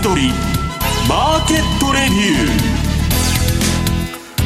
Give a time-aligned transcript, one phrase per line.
[0.00, 0.32] 先取り
[1.06, 2.48] マーケットレビュ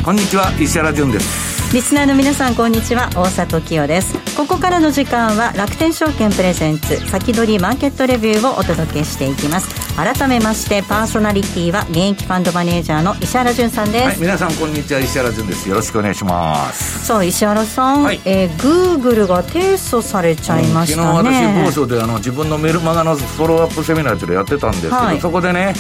[0.01, 0.05] ー。
[0.05, 1.54] こんにちは石原潤です。
[1.75, 3.11] リスナーの皆さんこんにちは。
[3.17, 4.37] 大里清です。
[4.37, 9.97] ここからの時間は楽天証券プレゼンツ先取りマーケットレビューをお届けしていきます。
[9.97, 15.01] 改めましてパーソナリティは現役ファンドマネージャーの石原潤さんです、はい、皆さんこんにちは。
[15.01, 15.69] 石原潤です。
[15.69, 17.07] よろしくお願いします。
[17.07, 25.75] さあ石原さん、はい、えー、グーグルが提訴されちゃいましたね、昨日私放送であの自分のメルマガのフォローアップセミナーっていうのやってたんですけど、はい、そこでね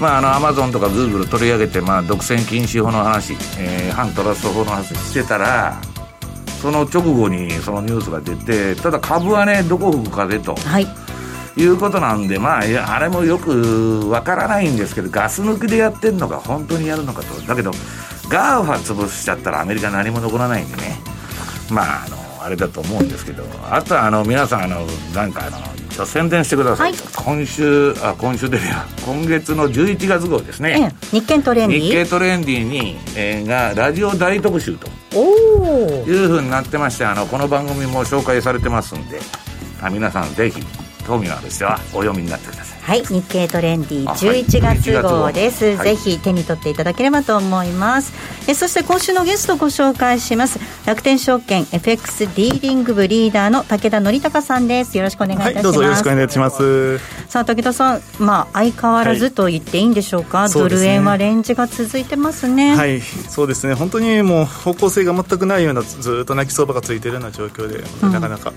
[0.00, 5.78] まあ、あのアマゾンとかグーグル取り上げて、まあ、独占禁止法の話、えー、反トラスト法の話してたら
[6.62, 10.86] その直後にそのニュースが出てただ株はねどこ吹く風と、はい、
[11.56, 17.34] いうことなんでまああれもよくわからないんですけどガス抜きでやってるのか本当にやるのかと。
[17.46, 17.70] だけど
[18.28, 20.98] GAFA 潰しちゃったらアメリカ何も残らないんでね。
[21.70, 23.44] まああのあれだと思うんですけど。
[23.70, 25.58] あとはあの皆さんあのなんかあの
[26.00, 28.86] 一応宣伝してください、はい、今週あ今週でや。
[29.04, 31.80] 今月の11月号ですね、ええ、日経トレンディ。
[31.80, 39.20] 日経トレンディに、えー、がラジオ大特集というふうになってましてあのこの番組も紹介されてますんで
[39.82, 40.62] あ皆さんぜひ
[41.06, 48.12] 興味のある人はお読みになってくださいはい日経トレンディ11月号です、はい、ぜひ手に取っていただければと思います。
[48.50, 50.58] えそして今週のゲストご紹介します。
[50.84, 54.96] 楽天証券 FX ディーリング部リーダーの武田則孝さんです。
[54.96, 56.98] よろしくお願いいたします、はい、どうぞよろしくお願いします。
[57.28, 62.74] さあ武田さんまあ相変わらずと言っていいんでしょうか、はい、ドル円はレンジが続いてますね。
[62.74, 63.74] はいそうですね。
[63.74, 68.52] 本当にもう方向性が全くないようなずっと泣き相場がついているような状況で、うん、なかなか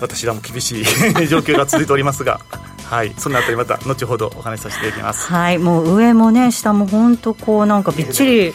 [0.00, 0.84] 私らも厳しい
[1.26, 2.38] 状況が続いておりますが。
[2.84, 5.26] はいそのあたりまた後ほどお話しさせていただきます。
[5.28, 8.54] はいもう上もね下も本当こうなんかびっちり。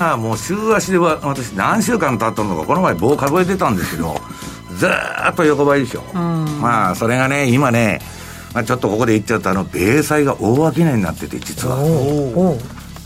[0.00, 4.16] あもう週足では私何週間経ったのかこの前棒数えてたんですけど
[4.78, 8.00] ずっと横ばいでしょ、うん、まあそれがね今ね、
[8.54, 11.78] まあ、ちょっとここで言っちゃうとあの米債が大商いになってて実は。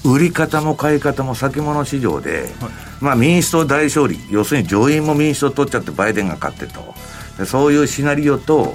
[0.05, 2.71] 売り方も買い方も先物市場で、はい、
[3.01, 4.21] まあ民主党大勝利。
[4.31, 6.95] 要するに上院も民主党取っちゃってバイデンが勝ってと。
[7.45, 8.73] そういうシナリオと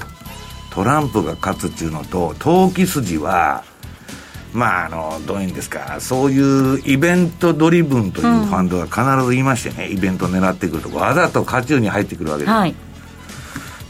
[0.71, 3.63] トランプが勝つっていうのと投機筋は
[4.53, 12.75] まああのどういうんですかそういうイベントドリブンというファンドが必ずいましてね、うん、イベントを狙ってくるとわざと渦中に入ってくるわけです、はい、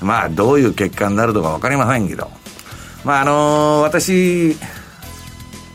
[0.01, 2.29] まあどういう結果になるとか分かりませんけど。
[3.03, 4.55] まああの私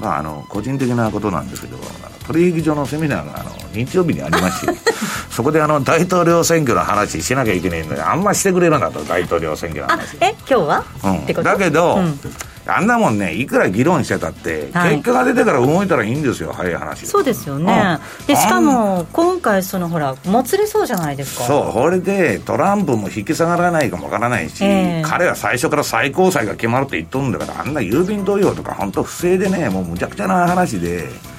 [0.00, 1.78] まああの個人的なことなんですけど
[2.26, 4.72] 取引所のセミナーがあの日曜日にありまして
[5.36, 10.16] そこであの大統領選挙の話しなきゃいけないのであんましてくれるなと大統領選挙の話。
[10.18, 12.18] え今日は、うん、だけど、うん。
[12.66, 17.06] あんなもんね、いくら議論してたって、はい、結果が出てから動いたらいいんですよ、早い話。
[17.06, 17.98] そうですよね。
[18.20, 21.44] うん、で、しかも、今回、そのほら、もつれそうじゃないですか。
[21.44, 31.35] そう、これでトランプも引き下がらないかもわからないし、えー、彼は最初から最高裁が決まるって言っとるんだから、あんな郵便投票とか、本当不正でね、もうむちゃくちゃな話で。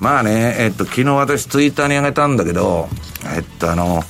[0.00, 2.88] まあね、えっと、昨日私ツイッターに上げたんだけど、
[3.36, 4.02] えっと、あの、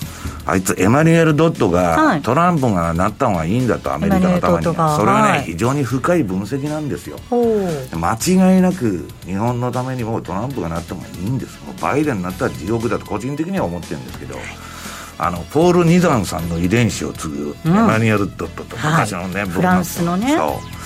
[0.45, 4.97] あいつ、エマニュエル・ドットが、トランプがなった方がいいんだと、アメリカのためには。
[4.97, 7.19] それはね、非常に深い分析なんですよ。
[7.93, 11.59] 間違いなく、日本のためにもトランプがなった方がいいんです。
[11.67, 14.37] もうバイデンになったら地獄だと、個人的には思ってるんですけど。
[15.21, 20.37] あのポール・ニザンさんの遺伝子を継ぐ、エマニュエル・ドットと、昔のね、フランスのね。
[20.37, 20.79] そう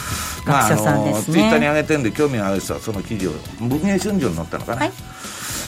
[0.44, 4.92] まあ、あのツイッターに上げてるんで興味のある人はその記事を文藝春秋に載ったのかな、はい、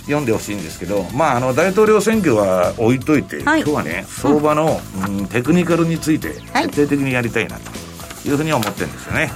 [0.04, 7.70] 読んでほしいんですけど、まあ、あの大統領選挙は置いといて、はい、今日はね相場の、うん、テクニカルについて徹底的にやりたいなと
[8.28, 9.30] いうふうに思ってるんですよね。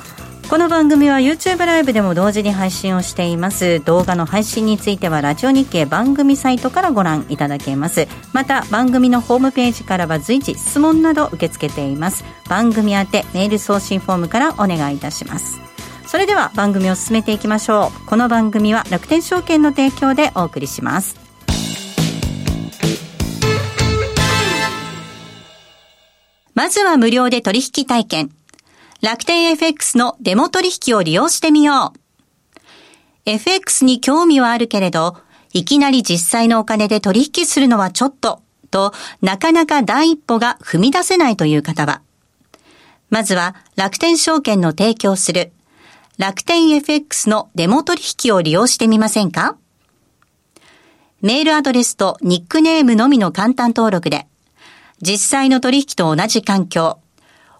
[0.49, 3.81] この番組は YouTube ライブでも同時に配信をしています。
[3.81, 8.09] 動画の配信についてはラジオ日経番組サイトからご覧いただけます。
[8.33, 12.25] また番組のホームページからは随時質問など受け付けています。
[12.49, 15.61] 番組宛てメール送信フォームからお願いいたします。
[16.07, 18.07] それでは番組を進めていきましょう。
[18.07, 21.17] この番組は楽天証券の提供でお送りします。
[26.55, 28.38] まずは無料で取引体験。
[29.01, 32.61] 楽天 FX のデモ取引を利用してみよう。
[33.27, 35.17] FX に興味はあるけれど、
[35.53, 38.43] いきなり実際のお金で取引するのはちょっと、
[38.73, 38.93] と
[39.23, 42.03] なかなか第一歩が踏み出せないという方は、
[43.09, 45.53] まずは楽天証券の提供する
[46.19, 49.57] 楽天 FX のデモ取引を利用してみませんか？
[51.23, 54.27] メールアドレスとニックネームのみの簡単登録で、
[55.01, 56.99] 実際の取引と同じ環境、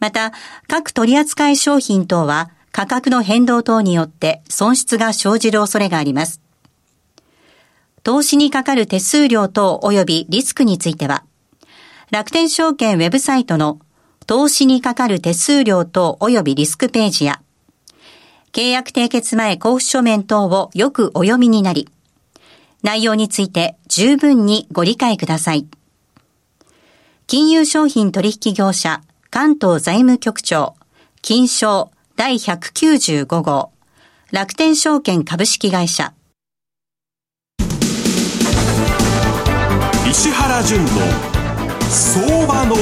[0.00, 0.32] また、
[0.66, 6.40] 各取扱商品等は価格の変動等によって損失が生じる恐れがあります。
[8.02, 11.24] 投資にかかる手数料等及びリスクについては、
[12.10, 13.78] 楽天証券ウェブサイトの
[14.26, 17.42] 投資にかかる手数料等及びリスクページや、
[18.52, 21.88] 契約締結前交付書面等をよくお読みになり、
[22.82, 25.66] 内容について十分にご理解ください。
[27.26, 30.74] 金融商品取引業者関東財務局長
[31.22, 33.70] 金賞第195号
[34.32, 36.12] 楽天証券株式会社
[40.10, 40.88] 石原淳の
[41.88, 42.74] 相場の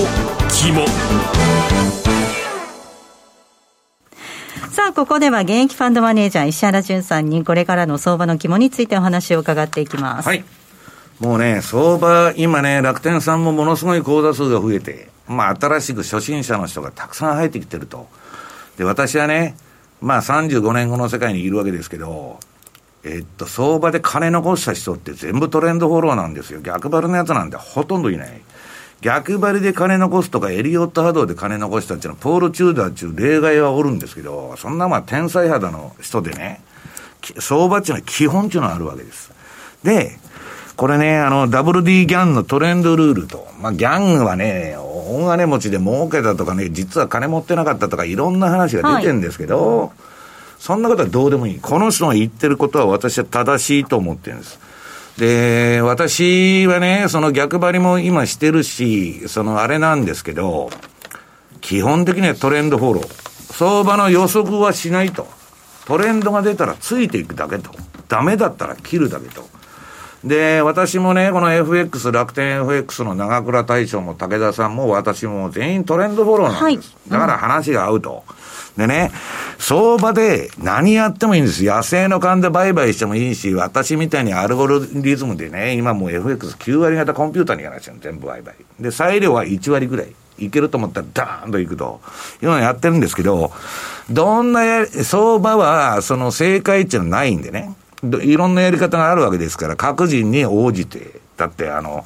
[0.50, 0.86] 肝
[4.70, 10.26] さあ、ここでは現役ファンドマネージャー石原淳さんにこれからの相場の肝についてお話を伺っていきます。
[10.26, 10.42] はい。
[11.20, 18.08] もうね、相場、今ね、楽天さんもものすごい口座数が増えて、まあ、新しく初心者の人がたくさん入ってきてると。
[18.76, 19.56] で、私はね、
[20.00, 22.40] まあ、35年後の世界にいるわけですけど、
[23.04, 26.60] えっと、相場で金残した人って全部トレンドフォローなんですよ。
[26.60, 28.40] 逆張りのやつなんてほとんどいない。
[29.00, 36.60] 逆張りで金残すとか、エリオット波動で金残したっていうのは、ポール・チューダーっていう例外はおるんですけど、そんなまあ天才肌の人でね、
[37.38, 39.32] 相場っていうのは基本っていうのがあるわけです。
[39.84, 40.18] で、
[40.78, 49.90] これね、あの、WD ギャンのトレンドルールと、まあ、ギャンはね、大金持ちで儲けたとかね、実は金持ってなかったとか、いろんな話が出てるんですけど、はい、
[50.60, 51.58] そんなことはどうでもいい。
[51.58, 54.60] この人が言ってることは私は正しいと思ってるんです。
[55.18, 60.70] で、私はね、その逆張りも今してるし、そのあれなんですけど、
[61.60, 63.52] 基本的にはトレンドフォロー。
[63.52, 65.26] 相場の予測はしないと。
[65.86, 67.72] トレンドが出たらついていくだけと。
[68.06, 69.57] ダメだったら切るだけと。
[70.24, 76.94] で、私もね、この FX、楽天 FX の長倉大将も武田さんも私も全員トレンドフォローなんです。
[76.94, 78.24] はい、だから話が合うと。
[78.76, 79.10] でね、
[79.58, 81.64] 相場で何やってもいいんです。
[81.64, 88.54] 野生の勘で売買してもいいし、私みたいにアルゴリズムでね、今もう FX9 割型コンピューターにやらせてる全部売買。
[88.78, 90.14] で、裁量は1割ぐらい。
[90.40, 92.00] いけると思ったらダーンといくと。
[92.40, 93.50] いうのやってるんですけど、
[94.08, 97.74] どんなや、相場は、その正解っていうのはないんでね。
[98.02, 101.20] いろんなやり方があるわけですから、各人に応じて。
[101.36, 102.04] だって、あの、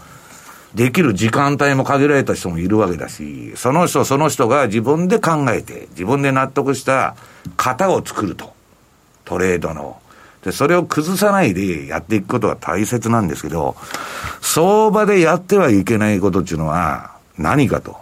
[0.75, 7.15] できる時間帯も限られた人もいるわけだし、その人その人が自分で考えて、自分で納得した
[7.57, 8.55] 型を作ると。
[9.25, 10.01] トレードの。
[10.45, 13.77] で、それを崩さないでやっていくことが大切なんですけど、
[14.41, 17.97] 相場でやってはいけないことっていうのは何かと。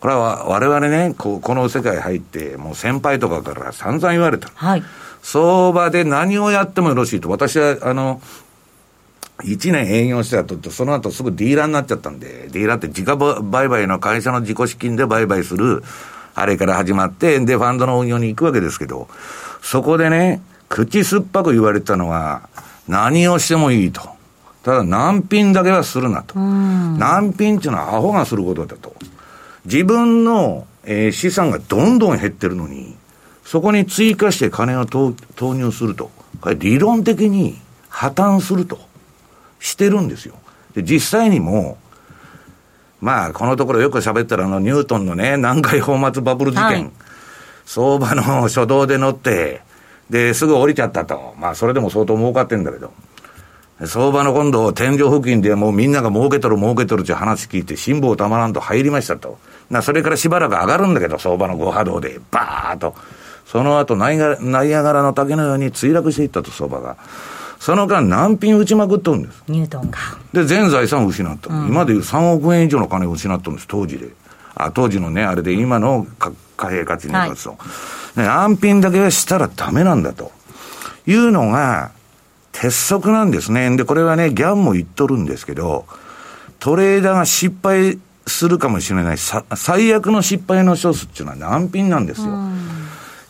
[0.00, 4.50] これは我々ね、ここの世界入って、もう先輩とかから散々言われた。
[4.54, 4.82] はい。
[5.26, 7.28] 相場で何をやってもよろしいと。
[7.28, 8.22] 私は、あの、
[9.42, 15.82] 1年営業してたとって、その後すぐディーラーになっちゃったんで、ディーラーって自家売買の会社の自己資金で売買する、
[16.36, 19.08] あれから始まって、で、ファンドの運用に行くわけですけど、
[19.62, 22.48] そこでね、口酸っぱく言われたのは、
[22.86, 24.02] 何をしてもいいと。
[24.62, 26.38] ただ難品だけはするなと。
[26.38, 28.94] 難品っていうのはアホがすることだと。
[29.64, 32.94] 自分の、えー、資産がどんどん減ってるのに、
[33.46, 35.14] そこに追加して金を投
[35.54, 36.10] 入すると。
[36.42, 38.78] これ理論的に破綻すると。
[39.58, 40.34] してるんですよ。
[40.74, 41.78] で、実際にも、
[43.00, 46.90] まあ、このところよく喋ったら、あの、ニュートンのね、南海放末バブル事件、はい、
[47.64, 49.62] 相場の初動で乗って、
[50.10, 51.34] で、すぐ降りちゃったと。
[51.38, 52.92] まあ、それでも相当儲かってんだけど。
[53.84, 59.38] 相場の今度、天井付近でもうみんなが儲けとる儲けとるって話聞いて、辛抱たまらんと入りましたと。
[59.68, 62.94] な、それからしばらく上がるんだけど、相場のご波動で、バーッと。
[63.46, 66.96] その後、ナイアガラの竹のように墜落していったと、相場が。
[67.58, 69.42] その間何品打ちまくっとるんです。
[69.48, 69.98] ニュートンが。
[70.32, 71.54] で、全財産を失った。
[71.54, 74.08] うん、今でいう3億円以上の金を失ったんです、当時で。
[74.54, 76.32] あ、当時のね、あれで今の貨
[76.68, 77.50] 幣価値に立つと。
[77.50, 77.56] は
[78.16, 80.32] い、ね、安品だけはしたらダメなんだと。
[81.06, 81.92] いうのが、
[82.52, 83.74] 鉄則なんですね。
[83.76, 85.86] で、これはね、ギャンも言っとるんですけど、
[86.58, 92.32] トレーダーが失敗するかもしれない、最悪の失敗の少数っていうのは難品なんですよ。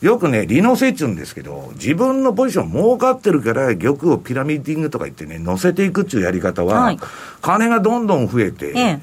[0.01, 6.99] よくね、利のせっちゅうんですけど、自分のポジション儲かってるから、玉をピラミッディングとか言ってね、乗せていくっていうやり方は、はい、
[7.41, 8.99] 金がどんどん増えて、ええ、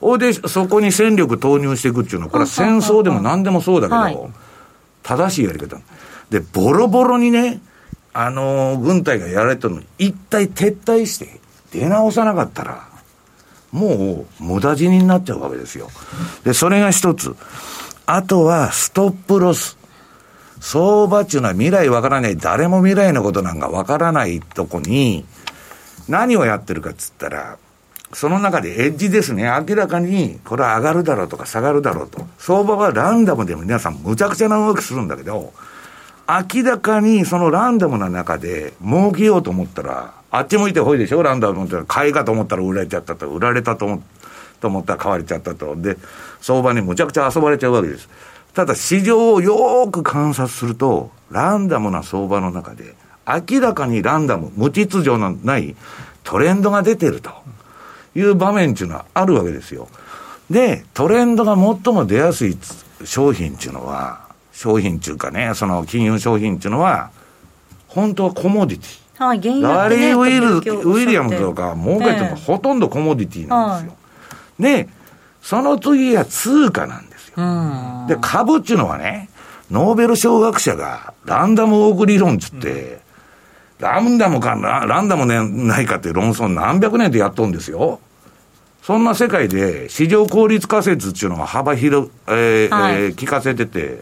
[0.00, 4.18] ほいで、そこに戦力投入していくっていうのは、これは戦争でも何でもそうだけど、はい、
[5.02, 5.76] 正しいやり方。
[6.30, 7.60] で、ボロボロにね、
[8.14, 11.40] あのー、軍隊がやられたのに、一体撤退して、
[11.70, 12.88] 出直さなかったら、
[13.72, 15.90] もう無駄死にになっちゃうわけですよ。
[16.44, 17.34] で、それが一つ。
[18.06, 19.76] あとは、ストップロス。
[20.64, 25.26] 相場っていうのは未来わからない、誰も未来のことなんかわからないとこに、
[26.08, 27.58] 何をやってるかっつったら、
[28.14, 32.26] その中でエッジですね、明らかにこれは上がるだろうとか下がるだろうと。
[32.38, 35.52] 相場はランダムでも皆さんむちゃくちゃな動きするんだけど、
[36.26, 44.02] 明らかにそのランダムな中で儲けようと思ったら、あっち向いてほいでしょ、ランダムって買いかと思ったら売られちゃったと、売られたと思
[44.62, 45.76] と思ったら買われちゃったと。
[45.76, 45.98] で、
[46.40, 48.08] 相場にむちゃくちゃ遊ばれちゃうわけです。
[48.54, 52.94] ただ市場をよーく観察すると、ランダムな相場の中で、
[53.26, 55.74] 明らかにランダム、無秩序のない
[56.22, 57.30] トレンドが出てると
[58.14, 59.88] いう場面っていうのはあるわけですよ。
[60.50, 62.56] で、トレンドが最も出やすい
[63.04, 64.20] 商品っていうのは、
[64.52, 67.10] 商品っていうかね、その金融商品っていうのは、
[67.88, 69.24] 本当はコモディティ。
[69.24, 73.96] はい、原油、ね、ラリー・ウィルウィリアムとか儲けてもほとんどコモディティなんですよ。
[74.60, 74.88] で、
[75.40, 78.06] その次は通貨なんですよ。
[78.08, 79.28] で、株っていうのはね、
[79.70, 83.00] ノーベル賞学者がランダムオーク理論っつって、
[83.78, 88.00] ランダムかな、ランダムね、ないかって論争何百年でやっとんですよ。
[88.82, 93.98] そんな世界で市場効率仮説っていうのが幅広、えーはい、えー、聞かせてて、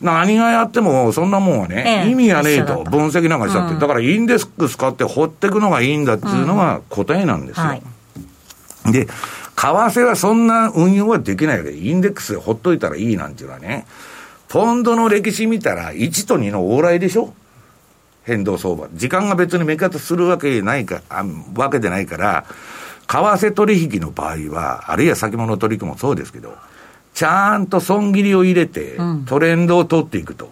[0.00, 7.64] 何がやってもそんなもんはね、ええ、意味がねえと分析なんかしちゃって、うん、だからインデックス買って掘っていくのがいいんだっていうのが答えなんですよ。
[7.64, 7.70] うん。
[7.70, 7.82] はい、
[8.92, 9.08] で、
[9.56, 13.86] 為替はそんな運用はできないわけで、インデックスでほっといたらいいなんていうのはね、
[14.48, 17.34] ポンドの歴史見たら1と2の往来でしょ？
[18.24, 18.88] 変動相場。
[18.92, 22.44] 時間が別に目方するわけないか、あわけでないから、
[23.08, 26.54] 為替取引の場合は、あるいは先物取引もそうですけど、
[27.14, 30.50] ちゃんと損切りを入れて、トレンドを取っていくと。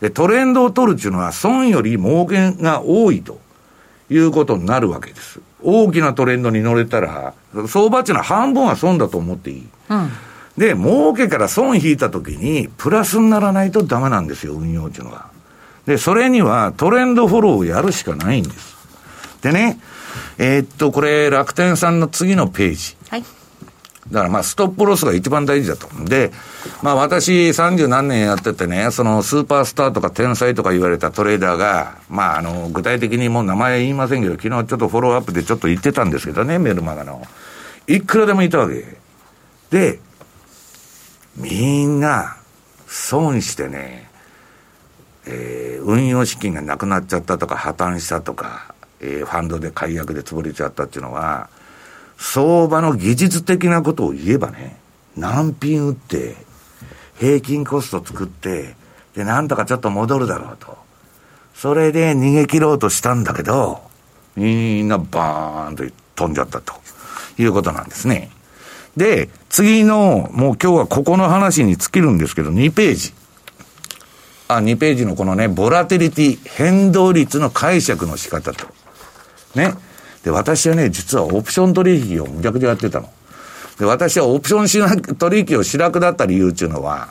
[0.00, 3.38] で、トレンドを取るっていうのは、損より儲けが多いと
[4.08, 5.40] いうことになるわけです。
[5.62, 7.34] 大きなトレンドに乗れたら、
[7.68, 9.66] 相場っていうのは半分は損だと思っていい。
[9.88, 10.10] うん、
[10.56, 15.26] で、儲けから損引いたときに、プラスにならないとダメなんですよ、運用っていうのは。
[15.86, 18.76] で、それにはトレンドフォローをやるしかないんです。
[19.42, 19.78] でね、
[20.38, 22.96] えー、っと、これ、楽天さんの次のページ。
[23.08, 23.24] はい。
[24.08, 25.88] だからまあ、ストップロスが一番大事だと。
[26.04, 26.32] で、
[26.82, 37.22] まあ私、三十何年やっててね、そのスーパースターとか天才とか言われたトレーダーが、まああの、具体的にもう名前言いませんけど、昨日ちょっとフォローアップでちょっと言ってたんですけどね、メルマガの。
[37.86, 38.96] いくらでもいたわけ。
[39.70, 40.00] で、
[41.36, 42.36] みんな、
[42.86, 44.10] 損してね、
[45.26, 51.48] えー、運用資金がなくなっちゃったとか破綻したとか、えー、ファンドで解約で潰れちゃったっていうのは、
[52.20, 54.76] 相場の技術的なことを言えばね、
[55.16, 56.36] 難品売って、
[57.18, 58.76] 平均コスト作って、
[59.16, 60.78] で、なんとかちょっと戻るだろうと。
[61.54, 63.80] それで逃げ切ろうとしたんだけど、
[64.36, 65.84] みんなバーンと
[66.14, 66.74] 飛んじゃったと
[67.38, 68.30] いうことなんですね。
[68.96, 73.14] で、次の、もう今日はここの話に尽きるんですけど、2ページ。
[74.46, 78.66] あ、2ページのこのね、ボラテリティ、変動率の解釈の仕方と。
[79.54, 79.74] ね。
[80.24, 83.10] で、私はね、実はオプション取引をむちゃくちゃやってたの。
[83.78, 87.08] で、私はオプションしな取引をしなくなった理由っていうのは、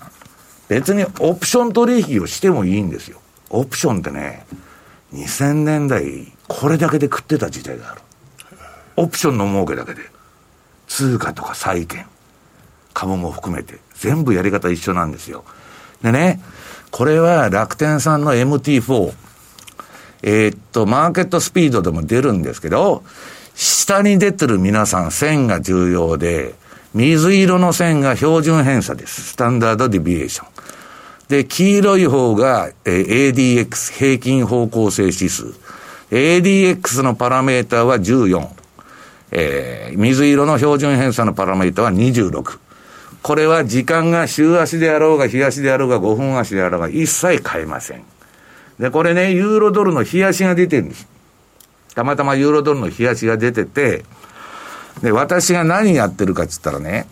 [0.68, 3.20] 別にオプション取引をしてもいいんですよ。
[3.50, 4.46] オプションってね、
[5.14, 8.02] 2000年代、これだけで食ってた時代がある。
[8.96, 10.02] オプションの儲けだけで。
[10.88, 12.06] 通貨とか債券、
[12.94, 15.46] 株も含めて、全部やり方一緒なんですよ。
[16.02, 16.42] でね、
[16.92, 19.14] これは楽天さんの MT4。
[20.22, 23.04] えー、っと、マーケットスピードでも出るんですけど、
[23.56, 26.56] 下に出てる皆さん線が重要で、
[26.94, 29.22] 水色の線が標準偏差です。
[29.32, 30.48] スタンダードディビエーション。
[31.30, 35.54] で、黄色い方が、えー、ADX、平均方向性指数。
[36.12, 38.48] ADX のパラメータは14。
[39.32, 42.58] えー、水色の標準偏差のパラメータは26。
[43.22, 48.04] これは時間が週足であろうが日足であろうが5分足であろうが一切変えません。
[48.80, 51.08] で、これね、ユーロドルの日足が出てるんです。
[51.96, 54.06] たまたまユーロドルの日足が出てて、
[55.02, 57.08] で、私が何やってるかっつったらね、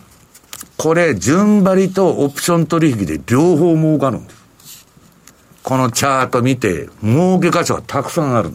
[0.78, 4.86] これ、順張りとオプション取引で両方儲かるんです。
[5.62, 8.52] このチャート見て、儲け箇所がたくさんある。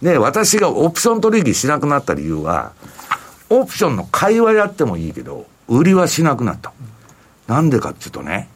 [0.00, 2.72] で、私がオプション取引しなくなった理由は、
[3.50, 6.72] オプションの買いはやってもいいけど、売りはしなくなった。
[7.48, 8.48] なんでかっていうとね、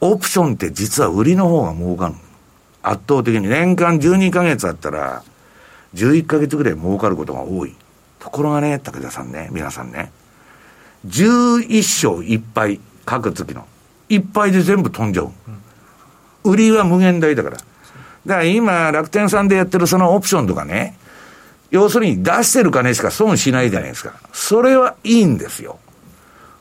[0.00, 2.14] オプションって実は売りの方が儲かる。
[2.88, 5.24] 圧倒的に年間12ヶ月あったら、
[5.94, 7.74] 11ヶ月ぐらい儲かることが多い。
[8.20, 10.12] ところがね、武田さんね、皆さんね、
[11.06, 13.66] 11勝1敗、各月の。
[14.08, 15.32] 1敗で全部飛んじゃう。
[16.44, 17.56] 売りは無限大だから。
[17.56, 17.66] だか
[18.26, 20.96] ら今、楽天さんでやってるそのオプションとかね、
[21.72, 24.12] 要するに出してる金しか損しないじゃないですか。
[24.32, 25.80] それはいいんですよ。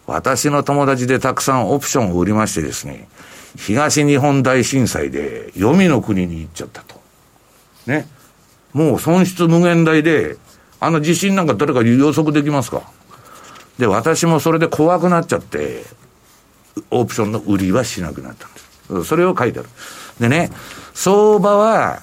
[0.08, 3.08] 私の友達でたくさんオプションを売りましてですね、
[3.57, 7.01] 東日本大震災で、黄泉の国に行っちゃったと。
[7.88, 8.07] ね。
[8.74, 10.38] もう損失無限大で、
[10.79, 12.81] あの地震なんか誰か予測できますか？
[13.77, 15.83] で、私もそれで怖くなっちゃって、
[16.91, 18.59] オプションの売りはしなくなったんで
[19.03, 19.05] す。
[19.05, 19.69] それを書いてある。
[20.19, 20.51] でね、
[20.93, 22.01] 相場は、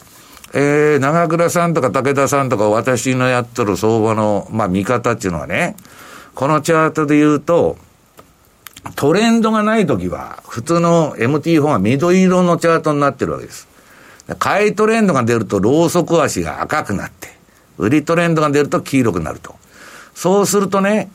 [0.55, 5.77] えー、長倉さんとか武田さんとか私のやっとる相場の、まあ見方っていうのはね、
[6.35, 7.77] このチャートで言うと、
[8.97, 13.69] トレンドがないときは、普通の MT4 は緑色のチャートになってるわけです。
[14.39, 17.29] 買いトレンドが出ると、ローソク足が赤くなって、
[17.79, 19.55] 売りトレンドが出ると黄色くなると。
[20.15, 21.11] そうするとね、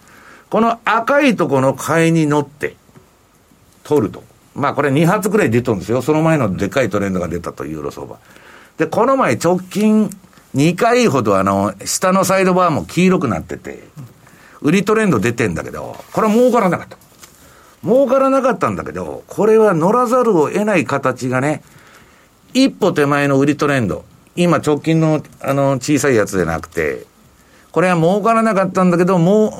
[0.49, 2.75] この赤いとこの買いに乗って、
[3.83, 4.23] 取ると。
[4.55, 6.01] まあこれ2発くらい出とるんですよ。
[6.01, 8.17] その前のでっかいトレンドが出たと、ユーロ相場。
[8.77, 10.09] で、この前直近
[10.55, 13.83] 2回ほどあの、下のサイドバーも黄色くなってて、
[14.61, 16.97] 売りトレンド出てんだけど、これは儲からなかった。
[17.83, 21.61] 儲からなかったんだけど、これは乗らざるを得ない形がね、
[22.53, 24.05] 一歩手前の売りトレンド。
[24.35, 27.05] 今直近のあの小さいやつじゃなくて、
[27.71, 29.53] これは儲からなかったんだけど、も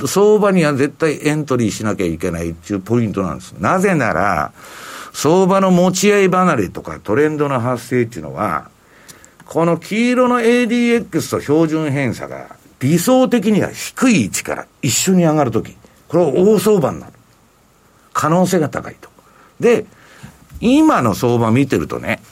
[0.00, 3.52] う、相場には絶対エントリーしなきゃいけないっていうポイントなんです。
[3.58, 4.52] なぜなら、
[5.12, 8.70] 相場の持ち合い離れとかトレンドの発生っていうのは、
[9.46, 15.76] この黄色の ADX と標準偏差が理想的には低い位置から一緒に上がるとき、
[16.08, 17.13] これは大相場になる。
[18.14, 19.10] 可能性が高いと。
[19.60, 19.84] で、
[20.60, 22.22] 今の相場見てるとね、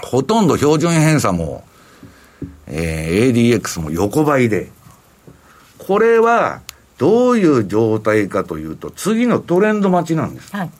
[0.00, 1.64] ほとんど標準偏差も、
[2.66, 4.70] えー、ADX も横ばいで、
[5.76, 6.62] これは
[6.96, 10.54] どういう状態かというと、次のトレンド待ちなんです。
[10.56, 10.70] はい、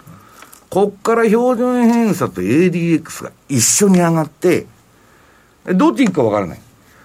[0.71, 4.67] こっから標準偏差と ADX が一緒に上がって、
[5.67, 6.61] どっち行くかわからない。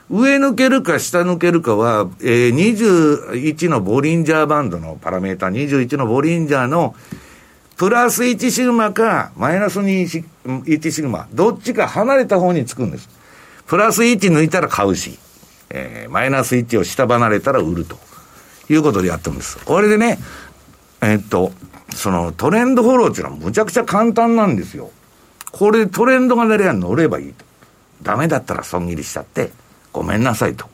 [0.09, 6.95] 上抜けるか下抜けるかは、えー、21のボリンジャーバンドのパラメータ、21のボリンジャーの
[7.75, 13.09] プラス1シグマか、マイナス2シ1シグマ、どっちか離れた方につくんです。
[13.67, 15.17] プラス1抜いたら買うし、
[15.71, 17.97] えー、マイナス1を下離れたら売ると
[18.69, 19.57] いうことでやってるんです。
[19.65, 20.19] これでね、
[21.01, 21.51] えー、っと、
[21.93, 24.91] そのトレンドフォローっていうのはむちゃくちゃ簡単なんですよ。
[25.51, 27.43] これでトレンドが出れば乗ればいいと。
[28.03, 29.51] ダメだったら損切りしちゃって、
[29.95, 30.65] ごめんなさいと。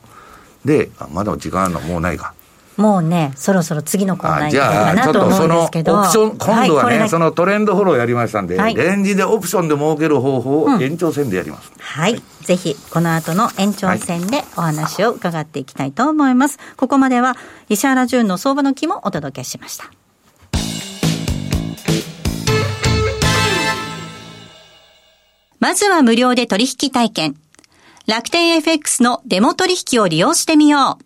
[0.64, 2.34] で、まだ時間あるのもうないか。
[2.76, 11.70] もうね、そろそろ次のコーナーじゃあ、ちょっとそのオプション、今度はね、はい、そのトレンドフォローやりましたんで、はい、レンジでオプションで儲ける方法を延長戦でやります。
[11.72, 12.22] うん、はい。
[12.40, 16.58] ぜひ、この後の延長戦でお話を伺っていきたいと思います。
[16.58, 17.36] はい、ここまでは、
[17.68, 19.84] 石原淳の相場の木もお届けしました。
[25.60, 27.36] まずは無料で取引体験。
[28.06, 31.04] 楽天 FX のデモ取引を利用してみよう。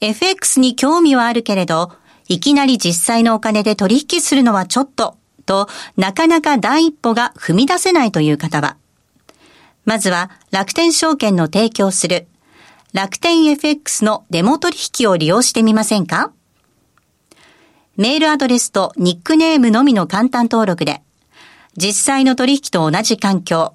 [0.00, 1.92] FX に興味はあるけれど、
[2.28, 8.76] いきなり実際のお金で取引するのはちょっと、と、なかなか第一歩が踏み出せないという方は、
[9.86, 12.28] まずは楽天証券の提供する
[12.92, 16.32] 楽天 FX のデモ取引を利用してみませんか？
[17.96, 21.02] メールアドレスとニックネームのみの簡単登録で、
[21.76, 23.74] 実際の取引と同じ環境、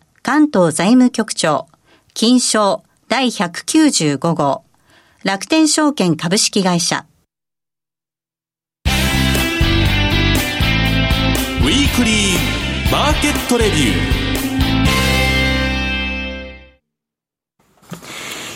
[0.23, 1.67] 関東財務局長
[2.13, 4.63] 金賞第195号。
[5.23, 7.05] 楽天証券株式会社。
[8.85, 14.20] ウィークリーマーケットレビュー。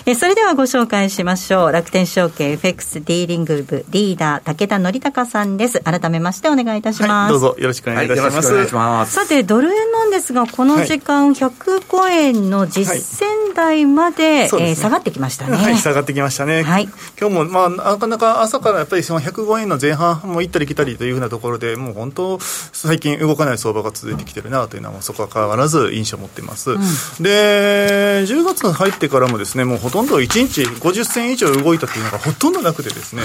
[0.07, 1.71] えそれではご紹介しましょう。
[1.71, 5.79] 楽天証券 FX ディーリング部リーダー、武田則孝さんです。
[5.79, 7.11] 改めましてお願いいたします。
[7.11, 8.53] はい、どうぞよろしくお願いいたします。
[8.53, 15.57] はい、ますさて、ドル円なんですが、この時間105円の実践台まで、そうですねえー下がってきましたね。
[15.57, 16.87] はい、下がってきましたね、はい
[17.19, 26.75] 今日も、まあ、なかなか朝からやっぱりその105円の前半も行ったり来たりというふうなところで、もう本当、最近動かない相場が続いてきてるなというのは、そこは変わらず印象を持っています、
[27.23, 33.21] で10月に入ってからもですねもうほとんど1日50銭以上動いたというのがほとんどなくてですね、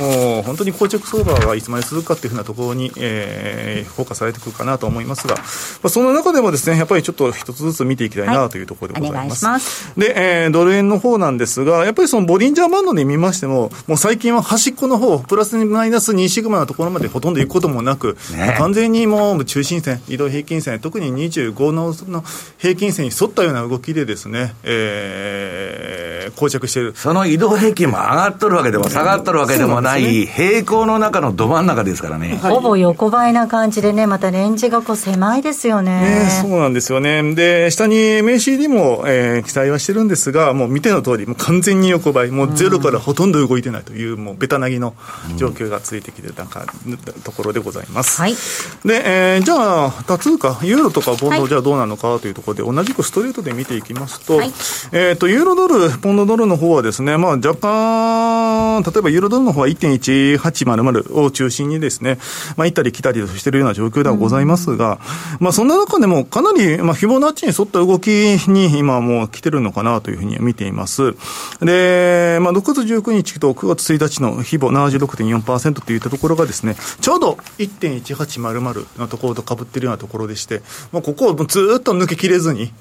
[0.00, 5.42] もう本当に硬直相場がいつまで続くかというふうなところに、えー、フォーカスされてくるかなと思いますが、ま
[5.84, 9.44] あ、その中でもですねやっぱりちょっと一つずつ見ていきたいなというところでございます。
[9.46, 9.94] お願いします。
[9.96, 18.54] で、えードル円の方なんですが、やっぱりそのボリンジャーバンドで見ましても、もう最近は端っこの方、プラスにマイナス2シグマのところまでほとんど行くこともなく、ね。
[18.58, 22.24] 完全にもう中心線、移動平均線、特に25のその
[22.58, 25.83] 平均線に沿ったような動きでですね、えー、
[26.36, 26.94] 膠着している。
[26.96, 32.38] その移動平均も上がっとるわけでも下がっとるわけでもない、平行の中のど真ん中ですからね。
[32.42, 36.00] ほぼ横ばいな感じでね、またレンジがこう狭いですよね。
[36.00, 37.34] ね、そうなんですよね。
[37.34, 44.94] で、下に MACD も、えー記載はしてるんですが、もう見ての通り、もう完全に横ばい、もうゼロからほとんど動いてないという、もうベタなぎの
[45.36, 46.64] 状況がついてきてる中、
[47.24, 48.20] ところでございます。
[48.20, 48.34] はい。
[48.84, 54.52] で、えーじゃあ、多通貨、ユーロとかボンド、はいじゃあどうなのかというところで、同じくストレートで見ていきますと、はい
[54.92, 62.18] えっ、と、ユーロドル、ポンドドルの方はですね、まあ、若干、例えばユーロドルの方は1.1800を中心にですね、
[62.56, 64.98] まあ、行ったり来たりしているような状況ではございますが、
[65.40, 68.08] まあ、そんな中でもかなり、まあ、フィボナッチに沿った動き
[68.48, 71.14] に今もう来てるのかなというふうに見ています。
[71.60, 82.72] で、まあ、6月19日と9月1日のフィボ76.4%といったところがですね、ちょうど1.1800のところと被っているようなところでして、まあ、ここをずっと抜けきれずに、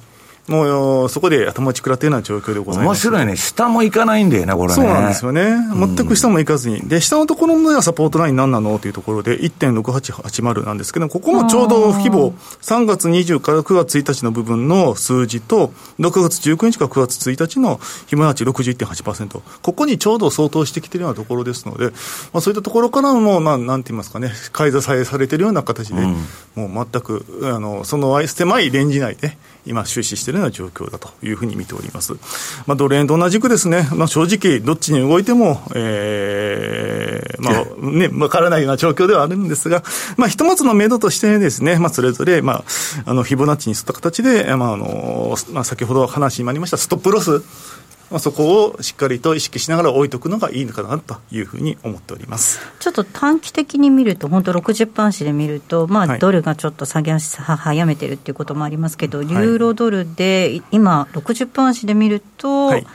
[0.48, 3.08] もうそこで頭打ち食らっているような状況でございます。
[3.08, 3.38] 面白いね。
[3.38, 4.74] 下も行かないんだよね、これね。
[4.74, 8.78] そうなんですよね、全く下も行かずに、で下のところのサポートライン何なの？
[8.80, 21.92] というところで、1.6880なんですけど、ここもちょうど規模、3月20から9月1日の部分の数字と、6月19日から9月1日のフィボナッチ61.8%、ここにちょうど相当してきているようなところですので、ま
[22.40, 26.02] あ、そういったところからも、まあ、なんて言いますかね、買い支えされているような形で、
[26.56, 32.13] もう全くあのその狭いレンジ内で、今、終始しているような状況だというふうに見ております。
[32.67, 39.84] まあ、ドル円と同じくですね、まあ、正直、どっちに動いても、えー、まあ、ね、わからないような状況ではあるんですが、
[40.17, 42.63] まあ、ひとまずの目処としてですね、まあ、それぞれ、まあ、
[43.06, 47.41] あの、フィボナッチに沿った形で、まあ、あの、まあ、先ほど話にもありました、ストップロス、
[48.13, 52.60] まあ、そこをしっかりと意識しながら置いとくのがいいのかなというふうに思っております。
[52.80, 56.19] ちょっと短期的に見ると、本当60分足で見ると、まあ、はい。
[56.19, 62.86] ドルがちょっと下げ足は早めてるっていうこともありますけど、ユーロドルで、今、60分足で見ると、はい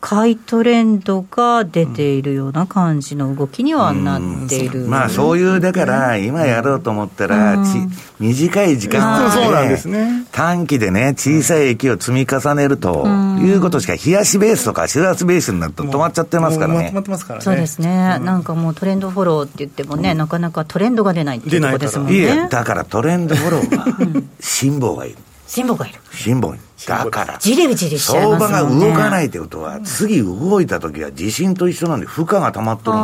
[0.00, 4.86] 買いトレンドが出ているような感じの動きにはなっている。
[4.86, 7.78] まあそういう、だから今やろうと思ったら、ち
[8.18, 13.06] 短い時間でそうなんですね短期でね、小さい駅を積み重ねると
[13.40, 17.02] いうことしか、冷やしベースとか周圧ベースになると止まっちゃってますからね止まっ。
[17.02, 17.44] てますからね。
[17.44, 22.48] そうですね、なんかもうトレンドフォローって言ってもね、なかなかトレンドが出ないっていうところですもんいや、ね。
[22.48, 25.16] だからトレンドフォローは、辛抱がいる。
[25.50, 25.98] 辛抱がいる。
[26.12, 26.62] 辛抱に。
[26.86, 27.36] だから。
[27.40, 28.86] じりじりしちゃい相場がますもんね。
[28.86, 33.00] 動かないってことは、次動いた時は地震と一緒なんで負荷が溜まっとるん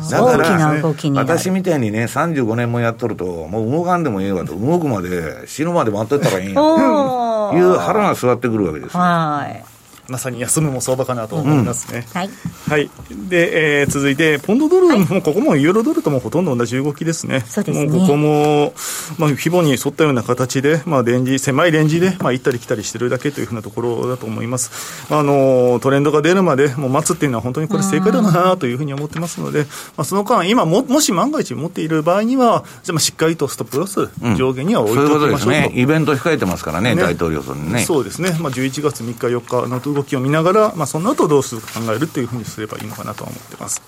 [0.00, 0.34] ですから。
[0.34, 1.20] だから。
[1.20, 9.00] 私みたいにね、35年もやっとると、もう動かんでもええわと、動くまで、死ぬまで待ってったらいいんやという腹が座ってくるわけですよ。
[9.00, 9.77] はい。
[10.08, 12.06] まさに休むも相場かなと思いますね。
[12.14, 12.30] はい。
[12.68, 12.90] はい。
[13.28, 17.40] で、えー続いて、ポンドドルも、ここもユーロドルともほとんど同じ動きですね。
[17.40, 18.72] そうですねもうここも、
[19.18, 25.12] まあ、規模に沿ったような形で、まあ、レンジ、狭いレンジで、まあ、行ったり来たりしてるだけというふうなところだと思います。
[25.12, 29.64] あの、トレンドが出るまで、もう待つっていうのは本当にこれ正解だなというふうに思ってますので、
[29.96, 35.74] まあ、その間、今も、もし万が一持っている場合には、じゃあまあしっかりとストップロス、上限には置いてそういうことでおきますしょうと。
[35.74, 35.80] ね。
[35.80, 37.80] イベント控えてますからね、ね大統領選にね。
[37.80, 43.82] そうですね、まあ、11月3日、4日の動きを見ながら、まあ、その後どうするか考えるというふうにすればいいのかなとは思ってます。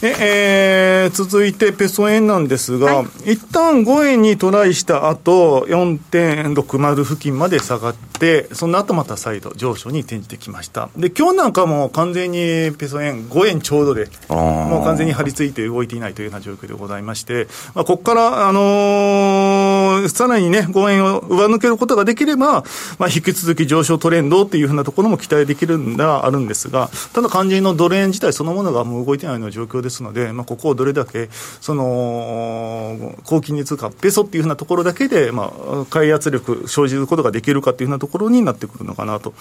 [0.00, 8.09] でえー続いてペソ円なんですが、一旦5円にトライした後4.60付近まで下がって、
[8.52, 10.88] その後また再度上昇に転じてきました。
[10.96, 22.64] で、今日なんかも完全にペソ円5円ちょうどで、もう完全に張り付いて動いていないというような状況でございまして、まあ、ここから、あのーさらにね、5円を上抜けることができれば、
[22.98, 31.28] まあ、引き続き上昇トレンドっていうふうなところも期待できるんではあるんですが、ただ肝心のドル円自体そのものがもう動いてないような状況ですので、まあ、ここをどれだけ
[31.60, 39.32] その高金利通貨ペソっていうふうなところだけで、まあ、買い圧力生じることができるかっていうふうなところになってくるのかなと、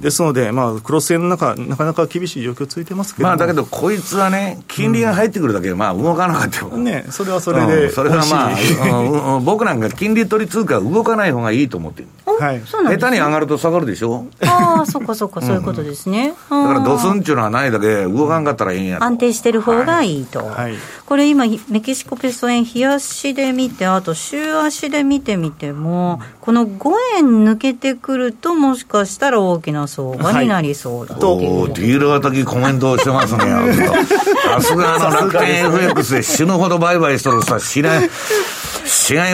[0.00, 6.76] ですので、まあ、クロス円の中なかなか厳しい状況続いてますけどまあ、だけど、こいつはね、金利が入ってくるだけで、まあ、動かなかったも。
[6.78, 7.92] ね、それはそれで、うん。
[7.92, 12.08] それはまあ、うん僕なんか金利取り通貨動かない方がいいと思ってる。
[12.26, 14.26] はい、下手に上がると下がるでしょ？
[14.42, 16.34] ああ、そっかそっか、そういうことですね。
[16.50, 20.44] だからドスあンっていうのはないだけ動かんかったらええんや安定してる方がいいと。
[20.44, 20.74] はい。
[21.06, 33.40] これ今、メキシコペソ円、日足で見て、あと週足で見てみても、この5円抜けてくると、もしかしたら大きな相場になりそうだっていディーラー的コメントをしてますね。
[34.44, 38.02] さすがあの楽天 FX で死ぬほど売買しとるさ、知らん。
[38.02, 38.10] 違い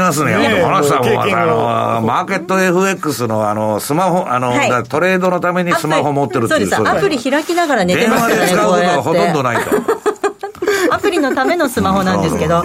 [0.01, 0.37] ますね。
[0.37, 6.69] ねえこの人はもう、あをの、マーケット FX のあの、スマホ、あの、はいだトレードのためにスマホ持ってるっていう。
[6.69, 6.97] そうです。
[6.97, 8.83] アプリ開きながら寝て電話ますよね、で使うこと。
[8.83, 9.71] はほとんどないと。
[10.91, 12.65] アプリのためのスマホなんですけど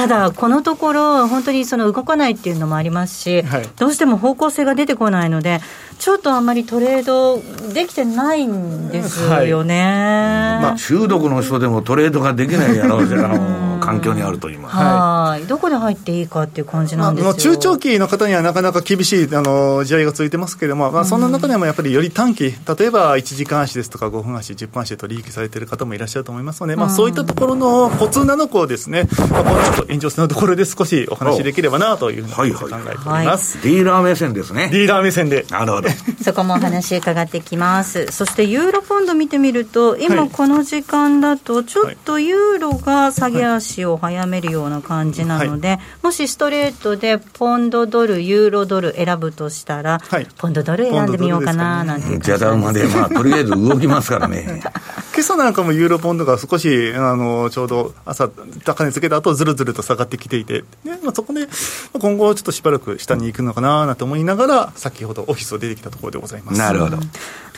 [0.00, 3.68] ただ、このところ、本当にその動かないっていうのもありますし、はい。
[3.76, 5.60] どうしても方向性が出てこないので、
[5.98, 7.38] ちょっとあんまりトレード
[7.74, 10.58] できてないんですよね。
[10.62, 14.76] まあ、中毒の人でもトレードができないあの、あの、環境にあると言います。
[14.76, 17.30] はい、どこで入っていいかっていう感じまあ、なんですよ。
[17.30, 33.62] もう中長期の方にはなかなか厳しいあの試合が続いてますけれども、まあ、そんな中でもやっぱりより短期、例えば1時間足ですとか5分足、10分足で取引されている方もいらっしゃると思いますので、まあ、そういったところのコツなのかをですね、まあ、このちょっと延長戦のところで少しお話しできればなというふうに考えております。
[33.62, 34.70] ディーラー目線ですね。
[34.72, 35.88] リーダー目線でなるほど。
[36.22, 38.06] そこもお話伺ってきます。
[38.10, 54.62] そしてユーロポンド見てみると、今この時間だと、ちょっとユーロが下げ足を早めるような感じなので、もしストレートでポンドドル、ユーロドル選ぶとしたら、はいポンドドル選んでみようかななんていうじゃだ馬で、まあ、とりあえず動きますからね。
[55.12, 58.28] 今朝なんかもユーロポンドが少しあのちょうど朝、
[58.64, 61.46] 高値つけた後ずるずると下がってきていて、ねまあ、そこでま
[61.94, 66.58] あ今後、ちょっとしばらく下に行くのかななんて思いながら、先ほどオフィスを出てきたところでございます。
[66.58, 66.98] なるほど。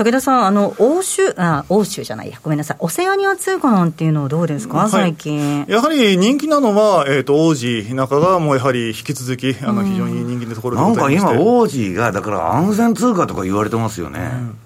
[0.04, 4.90] 武田さん、あの欧州あ、欧州じゃないや、ごめんなさい、オセアニア通貨なんていうのはどうですか、はい。
[4.90, 5.64] 最近。
[5.68, 11.34] やはり人気なのは、えー、と王子なんかがもうやはり引き続きあの非常に人気のところでなんかございまして。
[11.34, 14.62] 今、王子が、だから安全通貨とか言われてますよね。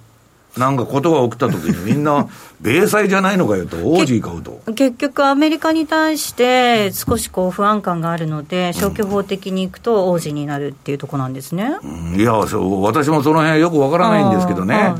[0.56, 2.28] なんかことが起きた時にみんな、
[2.60, 4.60] 米債じゃないのかよと、王子買うと。
[4.72, 11.76] 結局、アメリカに対して少しこう不安感があるので、消去法的にいくと王子になるっていうところなんですね。
[11.84, 12.20] うん。
[12.20, 14.94] いやそう、私もその辺よくわからないんですけどね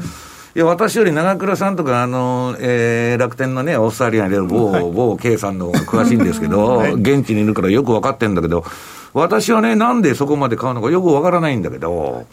[0.57, 0.59] い。
[0.59, 8.65] いや、私より長倉さんとか、あの、えー楽天のね、オーストラリアにいる某、某 K さんの方が詳しいんですけど、現地にいるからよく分かってんだけど、
[9.13, 12.27] 私はね、なんでそこまで買うのかよくわからないんだけど、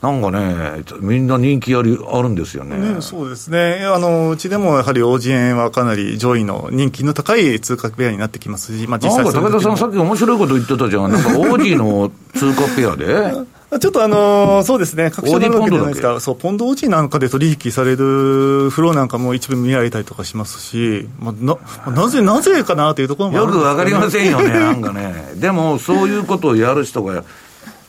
[0.00, 2.78] なんかね、みんな人気ありあるんですよね。
[2.78, 13.32] ね、そうですねあのうちでもやはり王子円はかなり上位の人気の高い通貨ペアになってきますし、まあ、実なんか武田さん、さっき面白いこと言ってたじゃん、なんかオージーの通貨ペアで、
[13.70, 21.56] ちょっとあのーそうですね、確証があるわけじゃないですか、そう、ポンド落ちなんかで取引されるフローなんかも一部見られたりとかしますし、まあ、な
[21.92, 25.32] なぜ、なぜかなというところもあるんですよくわかりまんせんよね、 なんかね。
[25.34, 27.24] でも、そういうことをやる人が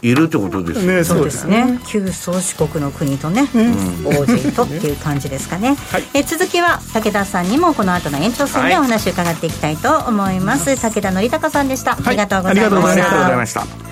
[0.02, 0.96] いるってことですよね。
[0.98, 1.80] ね、そそううですすね。
[1.88, 3.48] 旧宗主国の国とね、
[4.04, 6.04] 王子とっていう感じですかね、 はい。
[6.14, 12.56] え続きは武田さんにもこの後の延長戦でお話を伺っていきたいと思います、武田則孝さんでした、ありがとうござい。
[12.56, 13.04] ましたありがとうございました。
[13.04, 13.89] ありがとうございました。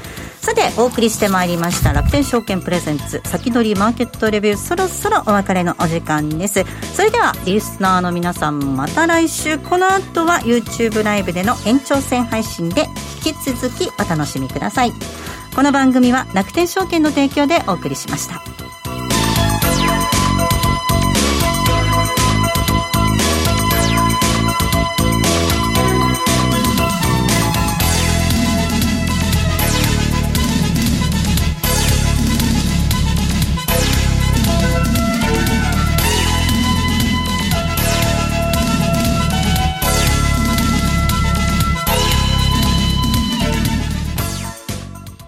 [0.47, 6.63] さてお送りしてまいりました楽天証券プレゼンツ先取りマーケットレビューそろそろお別れのお時間です。
[6.95, 9.59] それではリスナーの皆さんまた来週。
[9.59, 12.85] この後は YouTube ライブでの延長戦配信で
[13.25, 14.93] 引き続きお楽しみください。
[15.53, 18.56] この番組は楽天証券の提供でお送りしました。